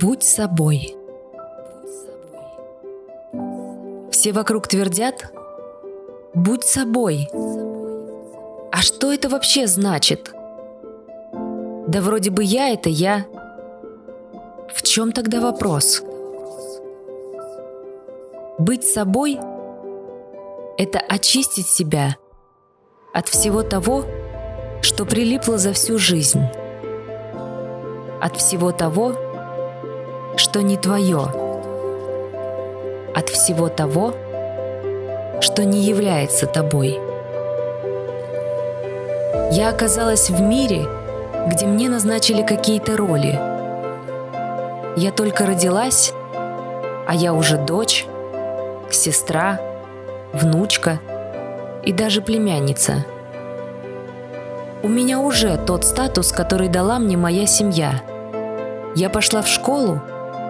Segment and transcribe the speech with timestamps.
[0.00, 0.94] Будь собой.
[4.12, 5.32] Все вокруг твердят
[6.34, 7.28] «Будь собой».
[8.70, 10.32] А что это вообще значит?
[11.88, 13.26] Да вроде бы я— это я.
[14.72, 16.00] В чем тогда вопрос?
[18.56, 19.40] Быть собой—
[20.78, 22.18] это очистить себя
[23.12, 24.04] от всего того,
[24.80, 26.42] что прилипло за всю жизнь,
[28.20, 29.27] от всего того, что
[30.62, 31.28] не твое,
[33.14, 34.14] от всего того,
[35.40, 37.00] что не является тобой.
[39.50, 40.86] Я оказалась в мире,
[41.48, 43.40] где мне назначили какие-то роли.
[44.96, 46.12] Я только родилась,
[47.06, 48.06] а я уже дочь,
[48.90, 49.60] сестра,
[50.32, 51.00] внучка
[51.82, 53.04] и даже племянница.
[54.82, 58.02] У меня уже тот статус, который дала мне моя семья.
[58.94, 60.00] Я пошла в школу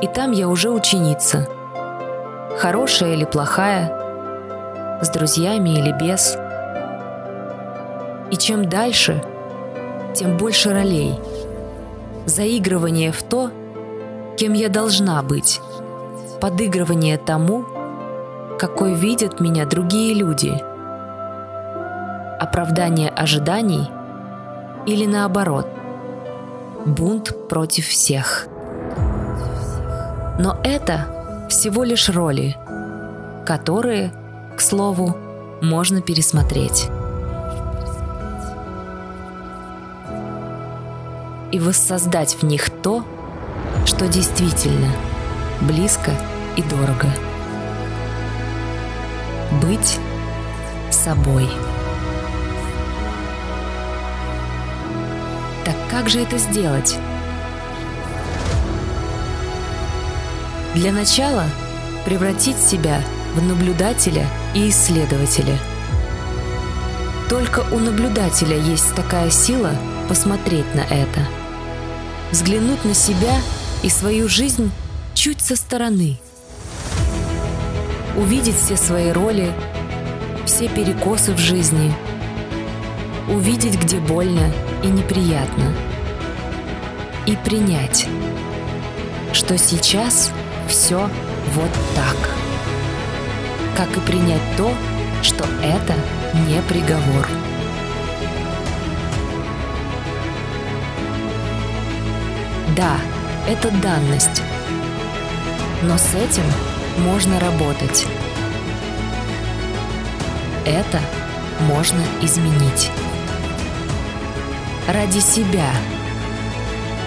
[0.00, 1.46] и там я уже ученица.
[2.58, 6.36] Хорошая или плохая, с друзьями или без.
[8.30, 9.22] И чем дальше,
[10.14, 11.18] тем больше ролей.
[12.26, 13.50] Заигрывание в то,
[14.36, 15.60] кем я должна быть.
[16.40, 17.64] Подыгрывание тому,
[18.58, 20.52] какой видят меня другие люди.
[22.38, 23.88] Оправдание ожиданий
[24.86, 25.66] или наоборот.
[26.86, 28.48] Бунт против всех.
[30.38, 32.56] Но это всего лишь роли,
[33.44, 34.12] которые,
[34.56, 35.16] к слову,
[35.60, 36.88] можно пересмотреть.
[41.52, 43.04] И воссоздать в них то,
[43.84, 44.88] что действительно
[45.60, 46.12] близко
[46.56, 47.08] и дорого.
[49.60, 49.98] Быть
[50.90, 51.48] собой.
[55.64, 56.98] Так как же это сделать?
[60.74, 61.46] Для начала
[62.04, 63.02] превратить себя
[63.34, 65.58] в наблюдателя и исследователя.
[67.28, 69.72] Только у наблюдателя есть такая сила
[70.08, 71.26] посмотреть на это.
[72.30, 73.34] Взглянуть на себя
[73.82, 74.70] и свою жизнь
[75.14, 76.20] чуть со стороны.
[78.16, 79.52] Увидеть все свои роли,
[80.46, 81.92] все перекосы в жизни.
[83.28, 84.52] Увидеть, где больно
[84.84, 85.74] и неприятно.
[87.26, 88.06] И принять,
[89.32, 90.30] что сейчас–
[90.70, 91.10] все
[91.48, 92.16] вот так.
[93.76, 94.72] Как и принять то,
[95.20, 95.94] что это
[96.46, 97.26] не приговор.
[102.76, 102.96] Да,
[103.48, 104.42] это данность.
[105.82, 106.44] Но с этим
[106.98, 108.06] можно работать.
[110.64, 111.00] Это
[111.62, 112.92] можно изменить.
[114.86, 115.68] Ради себя.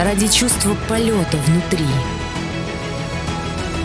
[0.00, 1.86] Ради чувства полета внутри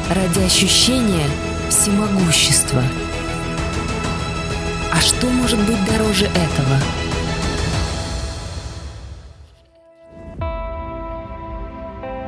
[0.10, 1.26] ради ощущения
[1.70, 2.82] всемогущества.
[4.94, 6.78] А что может быть дороже этого?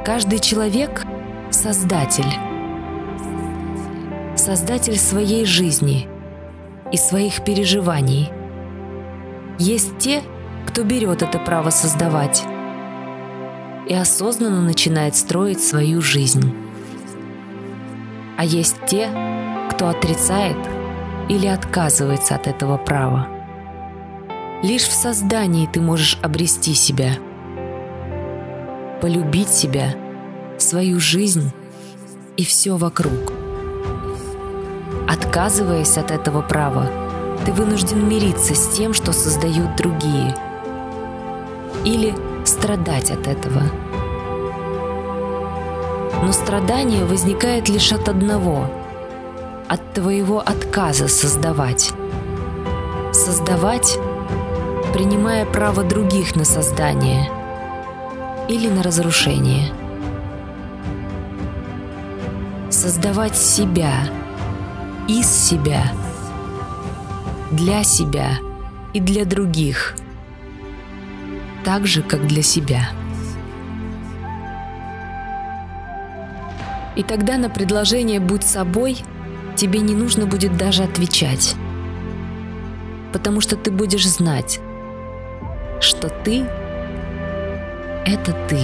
[0.05, 1.03] Каждый человек—
[1.51, 2.33] создатель.
[4.35, 6.07] Создатель своей жизни
[6.91, 8.29] и своих переживаний.
[9.57, 10.21] Есть те,
[10.67, 12.43] кто берет это право создавать
[13.87, 16.53] и осознанно начинает строить свою жизнь
[18.39, 19.09] а есть те,
[19.69, 20.55] кто отрицает
[21.27, 23.27] или отказывается от этого права.
[24.63, 27.15] Лишь в создании ты можешь обрести себя,
[29.01, 29.93] полюбить себя,
[30.57, 31.51] свою жизнь
[32.37, 33.33] и все вокруг.
[35.09, 36.89] Отказываясь от этого права,
[37.45, 40.33] ты вынужден мириться с тем, что создают другие,
[41.83, 43.63] или страдать от этого–
[46.23, 48.69] но страдание возникает лишь от одного–
[49.69, 51.93] от твоего отказа создавать.
[53.13, 53.99] Создавать,
[54.93, 57.29] принимая право других на создание
[58.49, 59.71] или на разрушение.
[62.71, 64.09] Создавать себя,
[65.07, 65.91] из себя,
[67.51, 68.39] для себя
[68.93, 69.95] и для других,
[71.63, 72.89] так же, как для себя.
[76.99, 78.97] И тогда на предложение «будь собой»
[79.55, 81.55] тебе не нужно будет даже отвечать.
[83.13, 84.59] Потому что ты будешь знать,
[85.79, 86.41] что ты—
[88.05, 88.59] это ты.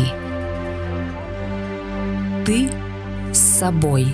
[2.45, 2.69] Ты
[3.31, 4.13] с собой.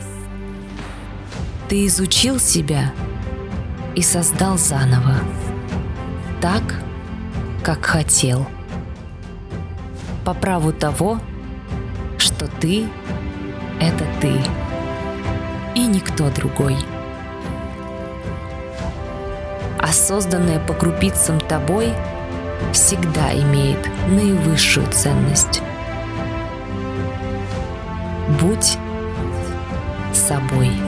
[1.67, 2.93] Ты изучил себя
[3.95, 5.15] и создал заново.
[6.41, 6.61] Так,
[7.63, 8.45] как хотел.
[10.23, 11.19] По праву того,
[12.19, 12.85] что ты—
[13.81, 14.31] это ты
[15.75, 16.77] и никто другой.
[19.79, 21.91] А созданное по крупицам тобой
[22.71, 25.61] всегда имеет наивысшую ценность.
[28.39, 28.77] Будь
[30.13, 30.80] собой.